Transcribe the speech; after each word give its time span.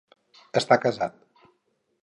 Està 0.61 0.79
casat. 0.85 1.21